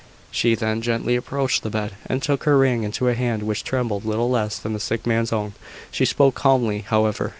She 0.31 0.55
then 0.55 0.81
gently 0.81 1.15
approached 1.15 1.61
the 1.61 1.69
bed, 1.69 1.91
and 2.07 2.23
took 2.23 2.45
her 2.45 2.57
ring 2.57 2.81
into 2.81 3.07
a 3.07 3.13
hand 3.13 3.43
which 3.43 3.63
trembled 3.63 4.03
little 4.03 4.31
less 4.31 4.57
than 4.57 4.73
the 4.73 4.79
sick 4.79 5.05
man's 5.05 5.31
own. 5.31 5.53
She 5.91 6.05
spoke 6.05 6.33
calmly, 6.33 6.79
however. 6.79 7.29